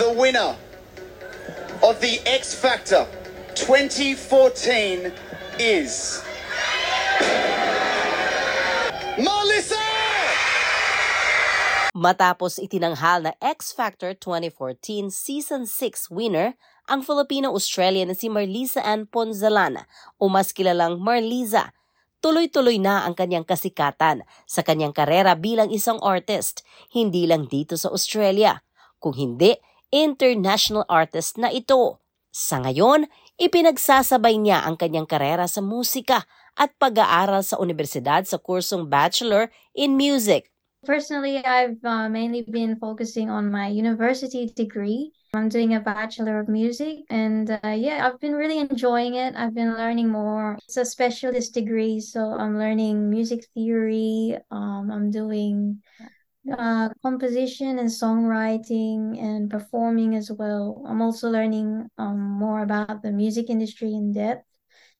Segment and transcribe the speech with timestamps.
[0.00, 0.56] the winner
[1.84, 3.04] of the X Factor
[3.52, 5.12] 2014
[5.60, 6.24] is
[9.20, 9.76] Melissa!
[11.92, 16.56] Matapos itinanghal na X Factor 2014 Season 6 winner,
[16.88, 19.84] ang Filipino-Australian na si Marlisa Ann Ponzalan
[20.16, 21.76] o mas kilalang Marliza.
[22.24, 27.92] Tuloy-tuloy na ang kanyang kasikatan sa kanyang karera bilang isang artist, hindi lang dito sa
[27.92, 28.64] Australia,
[28.96, 31.98] kung hindi international artist na ito.
[32.30, 33.10] Sa ngayon,
[33.42, 39.98] ipinagsasabay niya ang kanyang karera sa musika at pag-aaral sa universidad sa kursong Bachelor in
[39.98, 40.50] Music.
[40.86, 45.12] Personally, I've uh, mainly been focusing on my university degree.
[45.34, 49.36] I'm doing a Bachelor of Music, and uh, yeah, I've been really enjoying it.
[49.36, 50.58] I've been learning more.
[50.64, 54.38] It's a specialist degree, so I'm learning music theory.
[54.50, 55.84] Um, I'm doing
[56.50, 60.84] uh, composition and songwriting and performing as well.
[60.86, 64.46] I'm also learning um, more about the music industry in depth.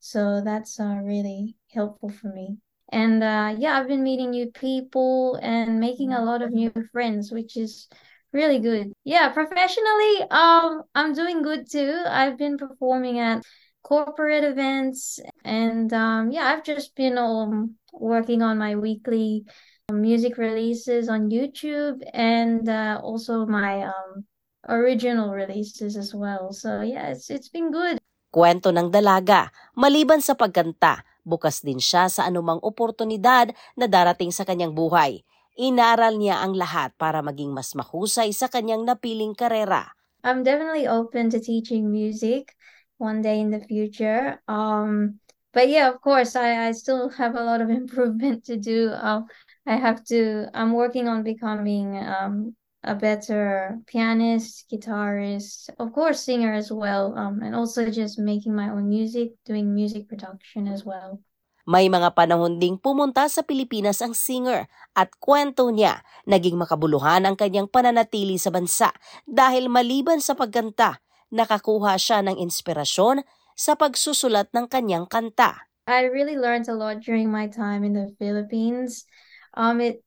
[0.00, 2.58] So that's uh, really helpful for me.
[2.92, 7.32] And uh, yeah, I've been meeting new people and making a lot of new friends,
[7.32, 7.88] which is
[8.32, 8.92] really good.
[9.04, 12.02] Yeah, professionally, um, I'm doing good too.
[12.06, 13.42] I've been performing at
[13.82, 19.44] corporate events, and um, yeah, I've just been um, working on my weekly
[19.92, 24.24] music releases on YouTube and uh, also my um,
[24.68, 26.56] original releases as well.
[26.56, 28.00] So yeah, it's it's been good.
[28.32, 34.42] Kwento ng dalaga, maliban sa pagkanta, bukas din siya sa anumang oportunidad na darating sa
[34.42, 35.22] kanyang buhay.
[35.54, 39.94] Inaral niya ang lahat para maging mas mahusay sa kanyang napiling karera.
[40.26, 42.56] I'm definitely open to teaching music
[42.98, 44.42] one day in the future.
[44.50, 45.22] Um,
[45.54, 48.90] but yeah, of course, I, I still have a lot of improvement to do.
[48.98, 49.30] Um,
[49.64, 56.52] I have to, I'm working on becoming um, a better pianist, guitarist, of course, singer
[56.52, 61.24] as well, um, and also just making my own music, doing music production as well.
[61.64, 67.40] May mga panahon ding pumunta sa Pilipinas ang singer at kwento niya naging makabuluhan ang
[67.40, 68.92] kanyang pananatili sa bansa
[69.24, 71.00] dahil maliban sa pagkanta,
[71.32, 73.24] nakakuha siya ng inspirasyon
[73.56, 75.72] sa pagsusulat ng kanyang kanta.
[75.88, 79.08] I really learned a lot during my time in the Philippines.
[79.56, 80.02] Um, it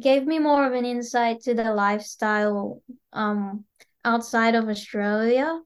[0.00, 3.64] gave me more of an insight to the lifestyle um,
[4.04, 5.60] outside of Australia.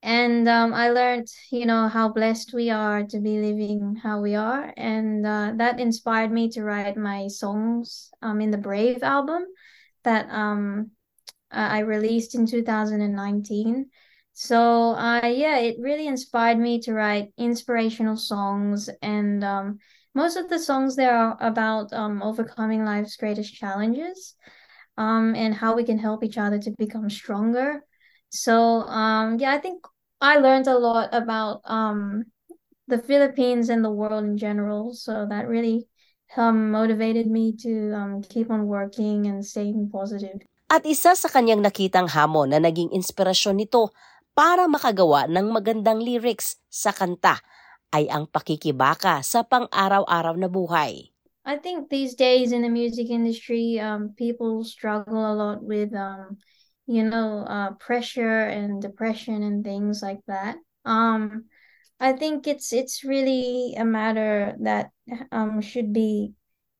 [0.00, 4.36] And um, I learned, you know, how blessed we are to be living how we
[4.36, 4.72] are.
[4.76, 9.44] And uh, that inspired me to write my songs um, in the Brave album
[10.04, 10.92] that um,
[11.50, 13.86] I released in 2019.
[14.34, 19.78] So, uh, yeah, it really inspired me to write inspirational songs and um,
[20.18, 24.34] most of the songs there are about um, overcoming life's greatest challenges
[24.98, 27.86] um, and how we can help each other to become stronger.
[28.34, 29.86] So um, yeah, I think
[30.18, 32.26] I learned a lot about um,
[32.90, 34.90] the Philippines and the world in general.
[34.90, 35.86] So that really
[36.34, 40.42] um, motivated me to um, keep on working and staying positive.
[40.68, 43.94] At isa sa kanyang nakitang hamon na naging inspirasyon nito
[44.34, 47.40] para makagawa ng magandang lyrics sa kanta
[47.92, 51.12] ay ang pakikibaka sa pang-araw-araw na buhay.
[51.48, 56.36] I think these days in the music industry, um, people struggle a lot with, um,
[56.84, 60.56] you know, uh, pressure and depression and things like that.
[60.84, 61.48] Um,
[62.00, 64.92] I think it's it's really a matter that
[65.32, 66.34] um, should be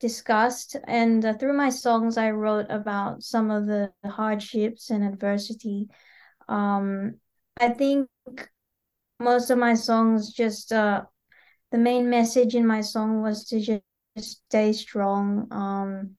[0.00, 0.76] discussed.
[0.88, 5.88] And uh, through my songs, I wrote about some of the hardships and adversity.
[6.48, 7.20] Um,
[7.60, 8.08] I think
[9.20, 11.02] most of my songs just uh
[11.72, 13.82] the main message in my song was to just,
[14.16, 16.10] stay strong um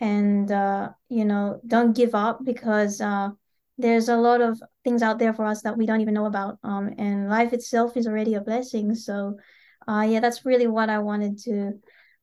[0.00, 3.28] and uh you know don't give up because uh
[3.76, 6.58] there's a lot of things out there for us that we don't even know about
[6.62, 8.94] um and life itself is already a blessing.
[8.94, 9.36] So
[9.88, 11.72] uh yeah that's really what i wanted to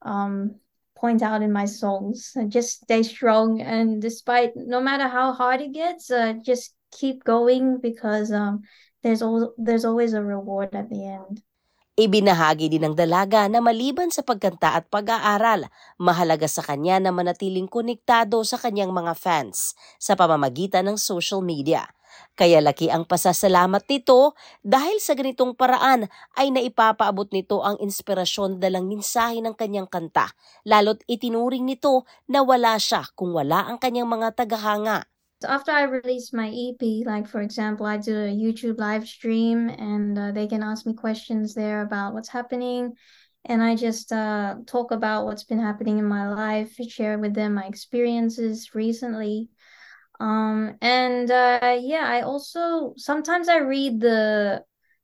[0.04, 0.56] um
[0.96, 2.34] point out in my songs.
[2.48, 7.80] Just stay strong and despite no matter how hard it gets uh just keep going
[7.82, 8.62] because um
[9.02, 11.46] there's al- there's always a reward at the end.
[11.98, 15.66] Ibinahagi din ng dalaga na maliban sa pagkanta at pag-aaral,
[15.98, 21.90] mahalaga sa kanya na manatiling konektado sa kanyang mga fans sa pamamagitan ng social media.
[22.38, 26.06] Kaya laki ang pasasalamat nito dahil sa ganitong paraan
[26.38, 30.38] ay naipapaabot nito ang inspirasyon dalang mensahe ng kanyang kanta,
[30.70, 35.10] lalo't itinuring nito na wala siya kung wala ang kanyang mga tagahanga.
[35.42, 39.70] So after I release my EP, like for example, I do a YouTube live stream
[39.70, 42.94] and uh, they can ask me questions there about what's happening.
[43.46, 47.54] And I just uh, talk about what's been happening in my life, share with them
[47.54, 49.50] my experiences recently.
[50.20, 54.64] Um, and uh, yeah, I also sometimes I read the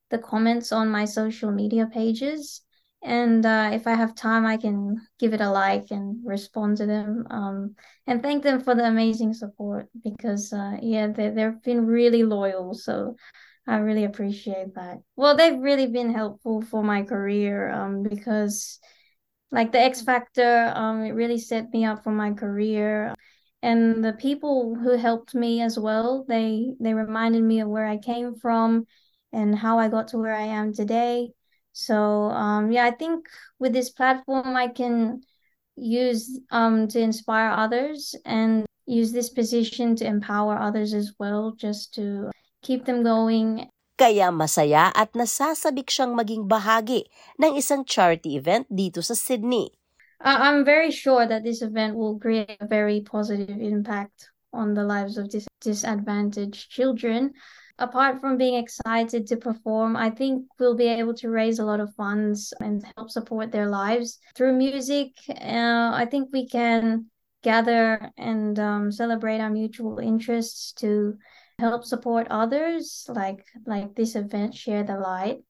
[0.10, 2.62] the comments on my social media pages,
[3.04, 6.86] and uh, if I have time, I can give it a like and respond to
[6.86, 7.28] them.
[7.30, 7.76] Um,
[8.08, 12.74] and thank them for the amazing support because uh, yeah, they they've been really loyal.
[12.74, 13.16] So
[13.68, 15.00] I really appreciate that.
[15.16, 17.70] Well, they've really been helpful for my career.
[17.70, 18.80] Um, because
[19.52, 23.14] like the X Factor, um, it really set me up for my career
[23.64, 27.98] and the people who helped me as well they they reminded me of where i
[27.98, 28.86] came from
[29.32, 31.30] and how i got to where i am today
[31.74, 33.26] so um yeah i think
[33.60, 35.20] with this platform i can
[35.76, 41.94] use um to inspire others and use this position to empower others as well just
[41.94, 42.32] to
[42.62, 47.06] keep them going Kaya masaya at nasasabik siyang maging bahagi
[47.38, 49.70] ng isang charity event dito sa Sydney.
[50.24, 55.18] I'm very sure that this event will create a very positive impact on the lives
[55.18, 57.38] of dis- disadvantaged children.
[57.82, 61.82] Apart from being excited to perform, I think we'll be able to raise a lot
[61.82, 65.18] of funds and help support their lives through music.
[65.30, 67.10] Uh, I think we can
[67.42, 71.18] gather and um, celebrate our mutual interests to
[71.58, 75.42] help support others, like like this event, share the light.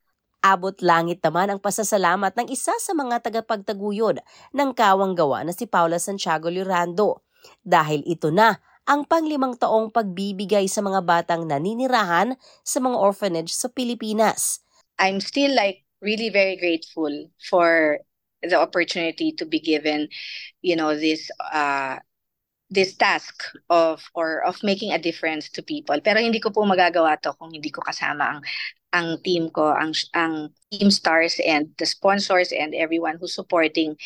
[0.44, 4.20] Abot langit naman ang pasasalamat ng isa sa mga tagapagtaguyod
[4.52, 7.24] ng kawang gawa na si Paula Santiago Lurando
[7.64, 13.72] dahil ito na ang panglimang taong pagbibigay sa mga batang naninirahan sa mga orphanage sa
[13.72, 14.64] Pilipinas.
[15.00, 18.00] I'm still like really very grateful for
[18.44, 20.12] the opportunity to be given,
[20.62, 21.98] you know, this uh,
[22.70, 25.96] this task of or of making a difference to people.
[26.04, 28.42] Pero hindi ko po magagawa to kung hindi ko kasama ang
[28.94, 33.98] ang team ko, ang, ang team stars and the sponsors and everyone who's supporting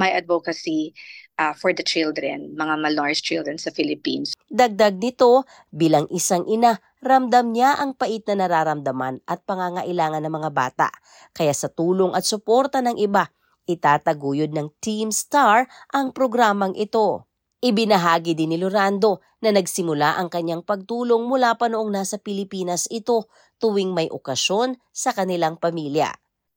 [0.00, 0.96] my advocacy
[1.40, 4.36] uh, for the children, mga malnourished children sa Philippines.
[4.52, 10.50] Dagdag nito, bilang isang ina, ramdam niya ang pait na nararamdaman at pangangailangan ng mga
[10.52, 10.88] bata.
[11.32, 13.32] Kaya sa tulong at suporta ng iba,
[13.64, 15.64] itataguyod ng Team Star
[15.96, 17.24] ang programang ito.
[17.60, 23.28] Ibinahagi din ni Lorando na nagsimula ang kanyang pagtulong mula pa noong nasa Pilipinas ito
[23.60, 26.08] tuwing may okasyon sa kanilang pamilya.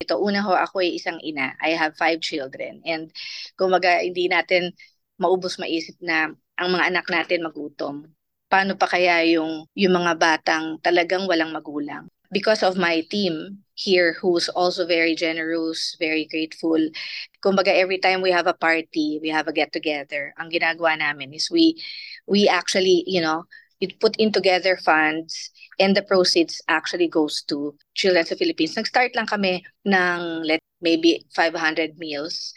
[0.04, 1.56] Ito, una ho, ako ay isang ina.
[1.64, 2.84] I have five children.
[2.84, 3.10] And
[3.56, 4.76] kumaga, hindi natin
[5.16, 8.12] maubos maisip na ang mga anak natin magutom.
[8.52, 12.06] Paano pa kaya yung, yung mga batang talagang walang magulang?
[12.34, 16.78] Because of my team, here who's also very generous, very grateful.
[17.42, 20.34] Kumbaga every time we have a party, we have a get together.
[20.38, 21.78] Ang ginagawa namin is we
[22.30, 23.46] we actually, you know,
[23.88, 28.76] put in together funds and the proceeds actually goes to Children sa Philippines.
[28.76, 32.54] Nag-start lang kami ng let maybe 500 meals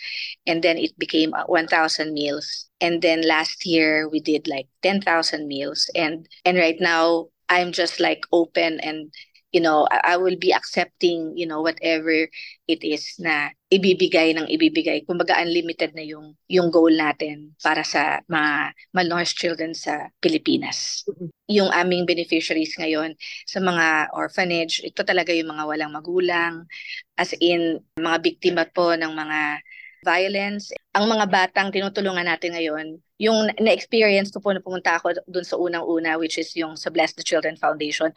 [0.47, 2.69] and then it became uh, 1,000 meals.
[2.81, 5.07] And then last year we did like 10,000
[5.47, 9.13] meals and and right now I'm just like open and
[9.53, 12.29] you know, I, will be accepting, you know, whatever
[12.67, 15.07] it is na ibibigay ng ibibigay.
[15.07, 21.07] Kumbaga unlimited na yung yung goal natin para sa mga malnourished children sa Pilipinas.
[21.07, 21.29] Mm-hmm.
[21.57, 23.15] Yung aming beneficiaries ngayon
[23.47, 26.67] sa mga orphanage, ito talaga yung mga walang magulang,
[27.15, 29.63] as in mga biktima po ng mga
[30.07, 30.71] violence.
[30.95, 32.87] Ang mga batang tinutulungan natin ngayon,
[33.19, 37.17] yung na-experience ko po na pumunta ako dun sa unang-una, which is yung sa Bless
[37.17, 38.13] the Children Foundation,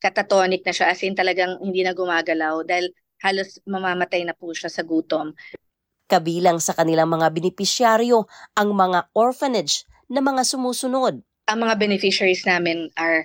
[0.00, 2.90] catatonic na siya as in talagang hindi na gumagalaw dahil
[3.20, 5.36] halos mamamatay na po siya sa gutom.
[6.10, 8.26] Kabilang sa kanilang mga benepisyaryo
[8.56, 11.22] ang mga orphanage na mga sumusunod.
[11.46, 13.22] Ang mga beneficiaries namin are,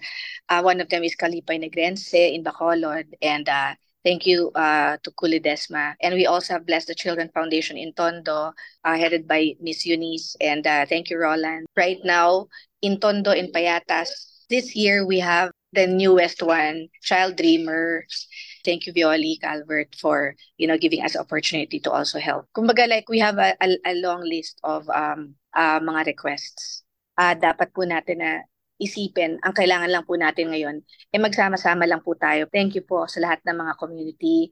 [0.51, 3.73] uh, one of them is Kalipay Negrense in Bacolod and uh,
[4.05, 5.97] Thank you uh, to Kulidesma.
[5.97, 8.53] And we also have Bless the Children Foundation in Tondo,
[8.85, 10.37] uh, headed by Miss Eunice.
[10.39, 11.65] And uh, thank you, Roland.
[11.75, 12.45] Right now,
[12.83, 18.05] in Tondo, in Payatas, this year we have the newest one, Child Dreamer.
[18.63, 22.47] Thank you, Violi Calvert, for you know giving us opportunity to also help.
[22.55, 26.83] Kumbaga, like we have a, a, a long list of um, uh, mga requests.
[27.15, 28.43] Uh, dapat po natin na
[28.75, 30.83] isipin, ang kailangan lang po natin ngayon,
[31.15, 32.43] eh magsama-sama lang po tayo.
[32.51, 34.51] Thank you po sa lahat ng mga community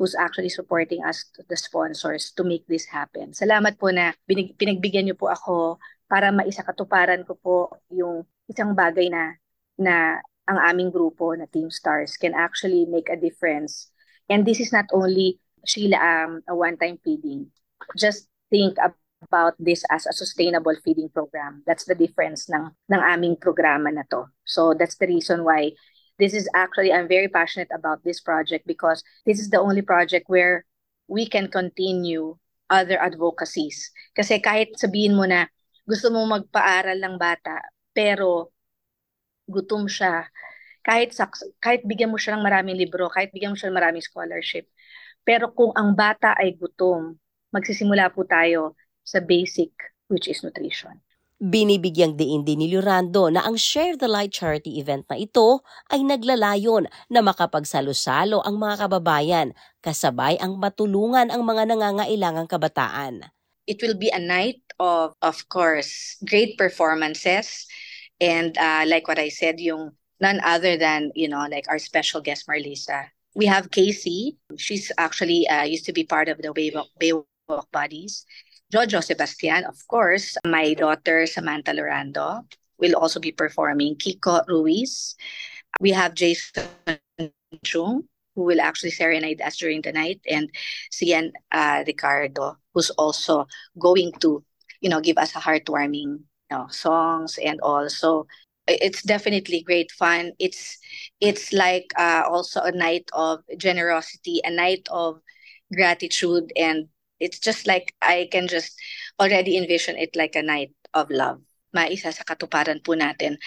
[0.00, 3.34] who's actually supporting us, the sponsors, to make this happen.
[3.34, 7.56] Salamat po na binig, pinagbigyan niyo po ako para maisakatuparan ko po
[7.92, 9.36] yung isang bagay na
[9.76, 13.92] na ang aming grupo na Team Stars can actually make a difference.
[14.32, 17.52] And this is not only Sheila um, a one-time feeding.
[17.96, 18.80] Just think
[19.22, 21.62] about this as a sustainable feeding program.
[21.66, 24.32] That's the difference ng ng aming programa na to.
[24.48, 25.76] So that's the reason why
[26.18, 30.26] this is actually I'm very passionate about this project because this is the only project
[30.32, 30.64] where
[31.08, 32.36] we can continue
[32.68, 33.90] other advocacies.
[34.12, 35.48] Kasi kahit sabihin mo na
[35.88, 37.64] gusto mo magpaaral ng bata,
[37.96, 38.52] pero
[39.48, 40.28] gutom siya,
[40.84, 44.04] kahit saks- kahit bigyan mo siya ng maraming libro, kahit bigyan mo siya ng maraming
[44.04, 44.68] scholarship.
[45.24, 47.16] Pero kung ang bata ay gutom,
[47.52, 49.72] magsisimula po tayo sa basic
[50.08, 51.00] which is nutrition.
[51.38, 56.02] Binibigyang diin din ni Lurando na ang Share the Light charity event na ito ay
[56.02, 63.30] naglalayon na makapagsalo-salo ang mga kababayan kasabay ang matulungan ang mga nangangailangang kabataan.
[63.70, 67.70] It will be a night of, of course, great performances.
[68.20, 72.20] And uh, like what I said, yung none other than, you know, like our special
[72.20, 73.06] guest, Marlisa.
[73.34, 74.36] We have Casey.
[74.56, 78.26] She's actually uh, used to be part of the Baywalk, Baywalk Buddies.
[78.72, 80.36] Jojo Sebastian, of course.
[80.44, 82.42] My daughter, Samantha Lorando,
[82.78, 83.96] will also be performing.
[83.96, 85.14] Kiko Ruiz.
[85.80, 86.66] We have Jason
[87.64, 90.50] Chung, who will actually serenade us during the night, and
[90.90, 93.46] Cian uh, Ricardo, who's also
[93.78, 94.44] going to,
[94.80, 98.26] you know, give us a heartwarming know, songs and also
[98.68, 100.32] it's definitely great fun.
[100.38, 100.76] It's
[101.20, 105.20] it's like uh, also a night of generosity, a night of
[105.72, 106.88] gratitude, and
[107.18, 108.76] it's just like I can just
[109.16, 111.40] already envision it like a night of love.
[111.72, 113.40] Maisa sa katuparan po natin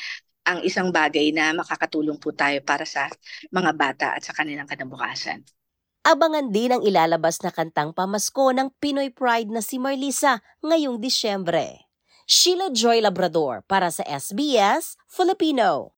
[0.46, 3.06] ang isang bagay na makakatulong po tayo para sa
[3.54, 5.46] mga bata at sa kanilang kinabukasan.
[6.02, 11.91] Abangan din ang ilalabas na kantang pamasko ng Pinoy Pride na si Marlisa ngayong Disyembre.
[12.32, 15.92] Sheila Joy Labrador para sa SBS Filipino.